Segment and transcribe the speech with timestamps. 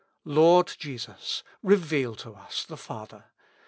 [0.25, 1.43] Lord Jesus!
[1.61, 3.25] reveal to us the Father.